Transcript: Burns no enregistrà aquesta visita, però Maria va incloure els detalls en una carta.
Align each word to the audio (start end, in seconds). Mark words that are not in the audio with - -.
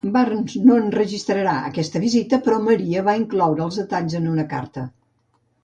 Burns 0.13 0.53
no 0.69 0.77
enregistrà 0.83 1.53
aquesta 1.71 2.01
visita, 2.05 2.39
però 2.47 2.59
Maria 2.69 3.05
va 3.09 3.17
incloure 3.21 3.65
els 3.69 3.79
detalls 3.83 4.17
en 4.23 4.29
una 4.35 4.47
carta. 4.57 4.89